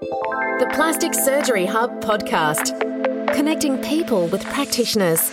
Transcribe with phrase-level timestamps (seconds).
[0.00, 2.78] The Plastic Surgery Hub podcast,
[3.32, 5.20] connecting people with practitioners.
[5.20, 5.32] So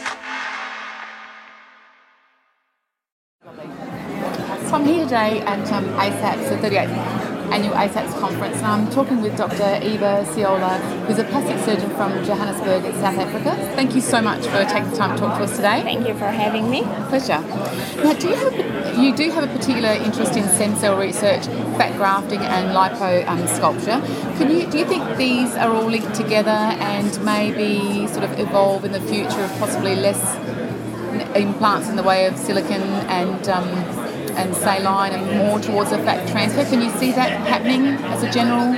[4.71, 7.12] I'm here today at um, ASAPS, the 38th
[7.53, 9.79] annual ASAPS conference, and I'm talking with Dr.
[9.83, 13.55] Eva Siola, who's a plastic surgeon from Johannesburg in South Africa.
[13.75, 15.83] Thank you so much for taking the time to talk to us today.
[15.83, 16.81] Thank you for having me.
[17.09, 17.41] Pleasure.
[18.03, 21.45] Now, do you, have you do have a particular interest in stem cell research,
[21.77, 24.01] fat grafting, and lipo um, sculpture.
[24.37, 28.83] Can you do you think these are all linked together and maybe sort of evolve
[28.83, 30.21] in the future of possibly less
[31.35, 34.02] implants in the way of silicon and um,
[34.35, 36.63] and saline and more towards a fat transfer.
[36.65, 38.73] Can you see that happening as a general?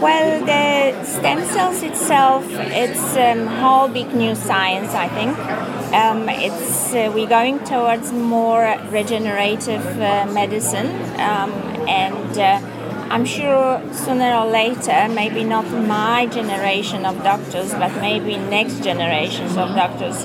[0.00, 5.38] Well, the stem cells itself, it's a um, whole big new science, I think.
[5.94, 10.88] Um, it's uh, we're going towards more regenerative uh, medicine,
[11.20, 11.52] um,
[11.88, 12.60] and uh,
[13.10, 19.56] I'm sure sooner or later, maybe not my generation of doctors, but maybe next generations
[19.56, 20.24] of doctors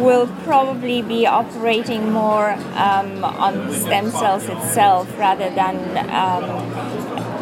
[0.00, 5.76] will probably be operating more um, on stem cells itself rather than
[6.08, 6.44] um,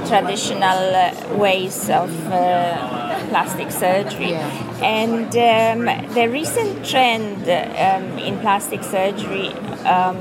[0.06, 4.30] traditional ways of uh, plastic surgery.
[4.30, 4.82] Yeah.
[4.82, 9.48] And um, the recent trend um, in plastic surgery,
[9.84, 10.18] um,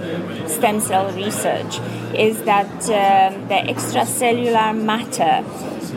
[0.48, 1.80] stem cell research,
[2.16, 5.44] is that um, the extracellular matter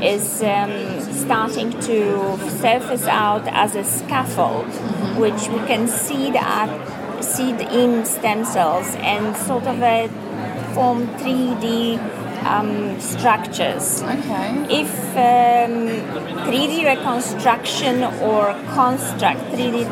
[0.03, 5.21] is um, starting to surface out as a scaffold, mm-hmm.
[5.21, 6.71] which we can seed at,
[7.23, 10.09] seed in stem cells and sort of a
[10.75, 12.01] form 3D
[12.45, 14.03] um, structures.
[14.03, 14.81] Okay.
[14.81, 15.87] If um,
[16.49, 19.87] 3D reconstruction or construct, 3D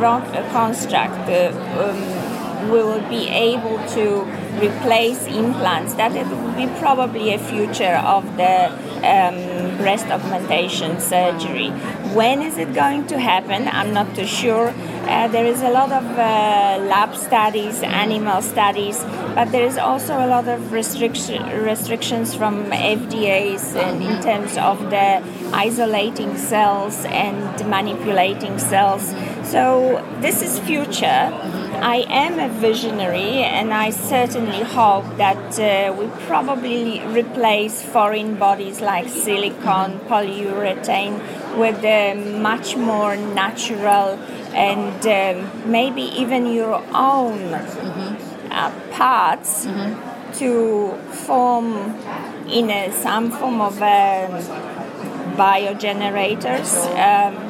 [0.51, 1.53] construct, uh,
[1.85, 4.25] um, will be able to
[4.61, 8.73] replace implants, that it will be probably a future of the
[9.07, 11.71] um, breast augmentation surgery.
[12.15, 13.69] When is it going to happen?
[13.69, 14.69] I'm not too sure.
[15.09, 19.03] Uh, there is a lot of uh, lab studies, animal studies,
[19.35, 24.91] but there is also a lot of restriction, restrictions from FDA's in, in terms of
[24.91, 25.23] the
[25.53, 29.15] isolating cells and manipulating cells.
[29.45, 31.31] So this is future.
[31.75, 38.81] I am a visionary, and I certainly hope that uh, we probably replace foreign bodies
[38.81, 41.21] like silicone, polyurethane
[41.57, 44.19] with uh, much more natural
[44.55, 48.53] and um, maybe even your own mm-hmm.
[48.53, 50.33] uh, parts mm-hmm.
[50.39, 50.97] to
[51.27, 51.95] form
[52.49, 54.43] in a, some form of um,
[55.37, 56.71] biogenerators.
[56.97, 57.48] Um,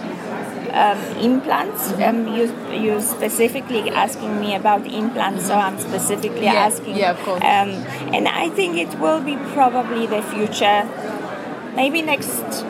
[0.78, 1.93] um, implants.
[1.93, 6.97] Um, you you specifically asking me about implants, so I'm specifically yeah, asking.
[6.97, 7.43] Yeah, of course.
[7.43, 7.71] Um,
[8.15, 10.88] and I think it will be probably the future,
[11.75, 12.65] maybe next.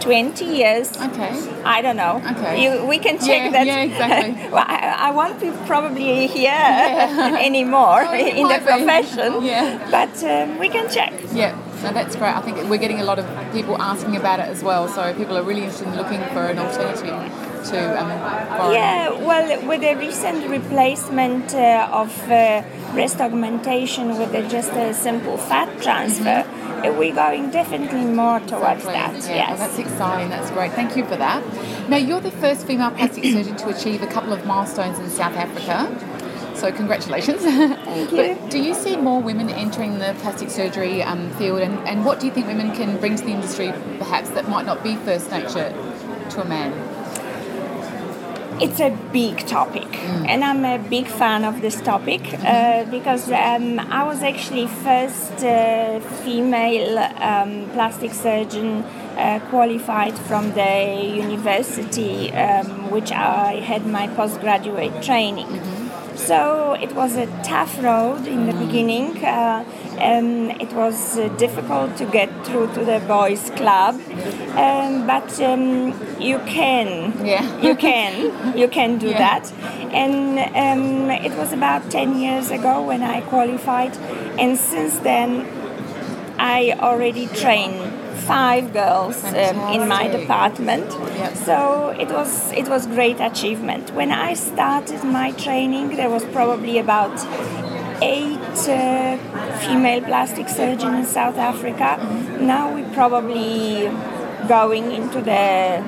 [0.00, 0.96] 20 years.
[0.96, 1.30] Okay.
[1.62, 2.22] I don't know.
[2.30, 2.62] Okay.
[2.62, 3.66] You, we can check yeah, that.
[3.66, 4.48] Yeah, exactly.
[4.54, 7.36] well, I, I won't be probably here yeah.
[7.38, 9.44] anymore oh, in the profession.
[9.50, 9.90] Yeah.
[9.90, 11.12] But um, we can check.
[11.34, 11.54] Yeah.
[11.82, 12.34] No, that's great.
[12.34, 14.88] I think we're getting a lot of people asking about it as well.
[14.88, 19.80] So people are really interested in looking for an alternative to um, Yeah, well, with
[19.80, 22.62] the recent replacement uh, of uh,
[22.92, 26.98] breast augmentation with a, just a simple fat transfer, mm-hmm.
[26.98, 28.92] we're going definitely more towards exactly.
[28.92, 29.28] that.
[29.28, 30.28] Yeah, yes, well, that's exciting.
[30.30, 30.72] That's great.
[30.72, 31.88] Thank you for that.
[31.88, 35.36] Now, you're the first female plastic surgeon to achieve a couple of milestones in South
[35.36, 35.88] Africa.
[36.60, 37.40] So congratulations.
[37.42, 38.16] Thank you.
[38.16, 42.20] but do you see more women entering the plastic surgery um, field, and, and what
[42.20, 45.30] do you think women can bring to the industry, perhaps that might not be first
[45.30, 45.72] nature
[46.30, 46.99] to a man?
[48.60, 50.26] It's a big topic, mm.
[50.28, 55.44] and I'm a big fan of this topic uh, because um, I was actually first
[55.44, 58.82] uh, female um, plastic surgeon
[59.16, 65.46] uh, qualified from the university, um, which I had my postgraduate training.
[65.46, 65.79] Mm-hmm.
[66.16, 69.24] So it was a tough road in the beginning.
[69.24, 69.64] Uh,
[69.98, 73.94] um, it was uh, difficult to get through to the boys' club,
[74.56, 77.60] um, but um, you can, yeah.
[77.60, 79.18] you can, you can do yeah.
[79.18, 79.52] that.
[79.92, 83.96] And um, it was about ten years ago when I qualified,
[84.38, 85.46] and since then
[86.38, 87.89] I already trained
[88.30, 90.88] five girls um, in my department.
[90.90, 91.36] Yep.
[91.48, 91.56] So
[92.02, 93.84] it was it was great achievement.
[94.00, 97.16] When I started my training, there was probably about
[98.02, 99.16] eight uh,
[99.62, 101.90] female plastic surgeons in South Africa.
[101.98, 102.46] Mm-hmm.
[102.46, 103.90] Now we're probably
[104.48, 105.82] going into the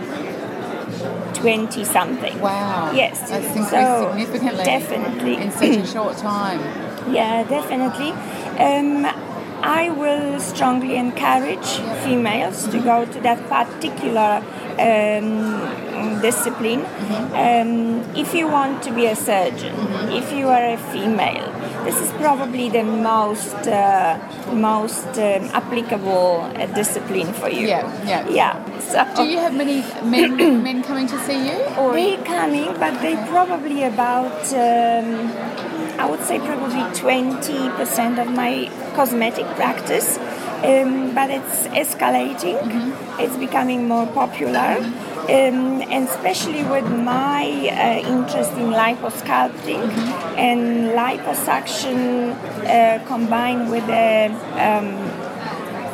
[1.35, 2.39] 20 something.
[2.41, 2.93] Wow.
[2.93, 3.19] Yes.
[3.31, 4.65] That's increased so significantly.
[4.65, 5.37] Definitely.
[5.37, 6.61] In such a short time.
[7.13, 8.13] Yeah, definitely.
[8.63, 9.07] Um,
[9.63, 11.69] I will strongly encourage
[12.05, 14.43] females to go to that particular
[14.79, 16.85] um, discipline.
[17.33, 19.75] Um, if you want to be a surgeon,
[20.11, 21.53] if you are a female,
[21.85, 24.19] this is probably the most uh,
[24.53, 27.67] most um, applicable uh, discipline for you.
[27.69, 28.29] Yeah, yeah.
[28.29, 28.79] yeah.
[28.81, 33.01] So Do you have many men men coming to see you, or they coming, but
[33.01, 34.43] they probably about.
[35.99, 40.19] I would say probably 20% of my cosmetic practice,
[40.65, 42.95] um, but it's escalating.
[43.19, 44.79] It's becoming more popular.
[45.23, 49.89] Um, and especially with my uh, interest in liposculpting
[50.37, 52.35] and liposuction
[52.67, 54.97] uh, combined with the um,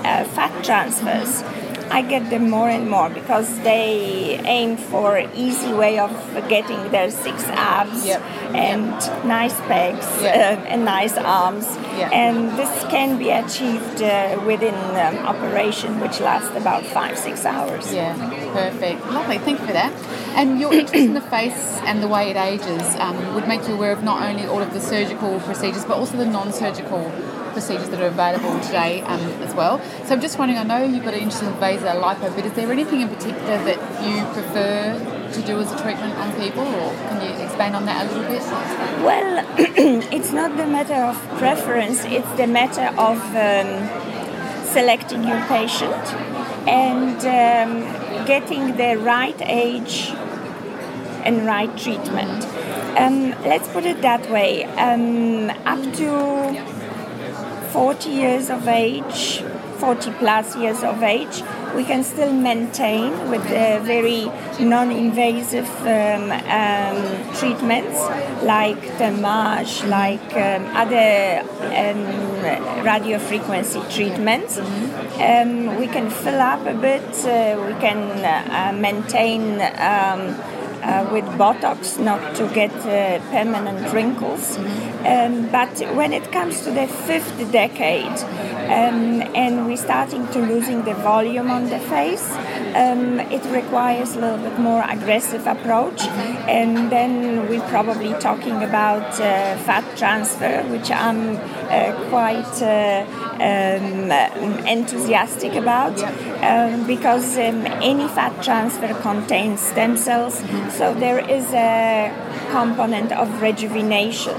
[0.04, 1.42] uh, fat transfers.
[1.90, 6.10] I get them more and more because they aim for easy way of
[6.48, 8.22] getting their six abs Yep.
[8.54, 8.90] and
[9.26, 10.34] nice pecs Yep.
[10.36, 11.66] uh, and nice arms.
[11.98, 12.12] Yep.
[12.12, 17.92] And this can be achieved uh, within um, operation, which lasts about five six hours.
[17.92, 18.14] Yeah,
[18.52, 19.04] perfect.
[19.06, 19.92] Lovely, thank you for that.
[20.36, 23.74] And your interest in the face and the way it ages um, would make you
[23.74, 27.10] aware of not only all of the surgical procedures, but also the non surgical
[27.52, 29.80] procedures that are available today um, as well.
[30.04, 32.52] So I'm just wondering, I know you've got an interest in VASER lipo, but is
[32.52, 36.90] there anything in particular that you prefer to do as a treatment on people, or
[37.08, 38.42] can you expand on that a little bit?
[39.04, 39.44] Well,
[40.12, 46.14] it's not the matter of preference, it's the matter of um, selecting your patient
[46.66, 50.10] and um, getting the right age
[51.24, 52.44] and right treatment.
[52.98, 56.77] Um, let's put it that way um, up to
[57.78, 59.40] 40 years of age,
[59.76, 61.44] 40 plus years of age,
[61.76, 64.24] we can still maintain with uh, very
[64.58, 68.00] non-invasive um, um, treatments
[68.42, 71.44] like thermage, like um, other
[71.82, 74.58] um, radio frequency treatments.
[74.58, 80.34] Um, we can fill up a bit, uh, we can uh, maintain um,
[80.82, 84.58] uh, with Botox not to get uh, permanent wrinkles.
[85.06, 88.18] Um, but when it comes to the fifth decade
[88.68, 92.28] um, and we're starting to losing the volume on the face,
[92.74, 96.02] um, it requires a little bit more aggressive approach.
[96.48, 103.04] And then we're probably talking about uh, fat transfer, which I'm uh, quite uh,
[103.40, 104.10] um,
[104.66, 105.98] enthusiastic about
[106.42, 110.38] um, because um, any fat transfer contains stem cells,
[110.70, 112.12] so there is a
[112.50, 114.36] component of rejuvenation.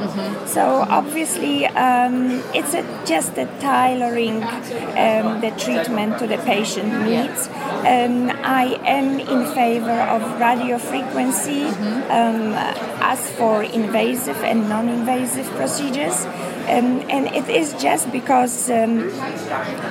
[0.48, 7.48] So obviously, um, it's a, just a tailoring um, the treatment to the patient needs.
[7.80, 11.66] Um, I am in favor of radio frequency
[12.10, 12.54] um,
[13.02, 16.26] as for invasive and non-invasive procedures.
[16.70, 19.10] Um, and it is just because um,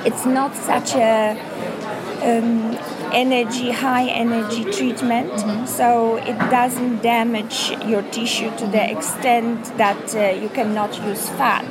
[0.05, 1.31] it's not such a
[2.21, 2.77] um,
[3.11, 10.29] energy, high energy treatment, so it doesn't damage your tissue to the extent that uh,
[10.39, 11.65] you cannot use fat.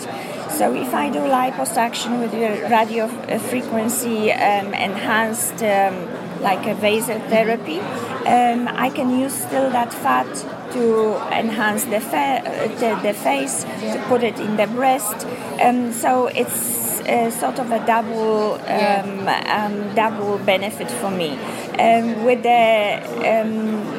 [0.59, 7.17] So if I do liposuction with radio uh, frequency um, enhanced, um, like a vaso
[7.29, 10.27] therapy, um, I can use still that fat
[10.73, 15.29] to enhance the, fa- uh, the, the face, to put it in the breast.
[15.63, 21.39] Um, so it's uh, sort of a double um, um, double benefit for me.
[21.79, 22.99] Um, with the
[23.43, 23.98] um,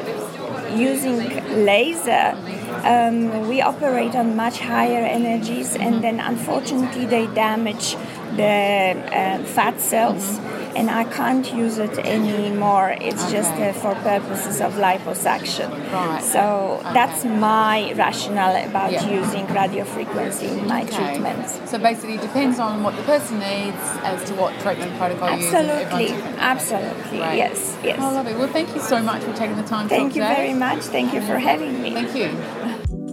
[0.76, 1.18] using
[1.64, 2.36] laser,
[2.84, 7.96] um, we operate on much higher energies, and then unfortunately they damage
[8.36, 10.38] the uh, fat cells.
[10.76, 12.94] And I can't use it anymore.
[13.00, 15.68] It's just uh, for purposes of liposuction.
[15.92, 16.22] Right.
[16.22, 19.08] So that's my rationale about Yeah.
[19.20, 20.96] using radio frequency in my Okay.
[20.96, 21.58] treatments.
[21.70, 25.44] So basically, it depends on what the person needs as to what treatment protocol you
[25.44, 25.52] use.
[25.54, 26.38] Absolutely, different.
[26.40, 27.36] absolutely, Great.
[27.36, 27.98] yes, yes.
[28.00, 28.34] Oh, lovely.
[28.34, 30.34] Well, thank you so much for taking the time to Thank talk you today.
[30.36, 30.82] very much.
[30.84, 31.92] Thank you for having me.
[31.94, 32.30] Thank you.